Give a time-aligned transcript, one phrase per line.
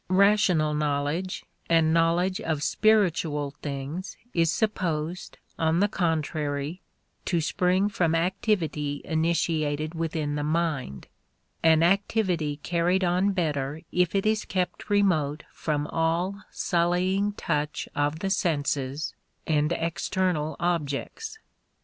[0.09, 6.81] Rational knowledge and knowledge of spiritual things is supposed, on the contrary,
[7.25, 11.05] to spring from activity initiated within the mind,
[11.61, 18.21] an activity carried on better if it is kept remote from all sullying touch of
[18.21, 19.13] the senses
[19.45, 21.37] and external objects.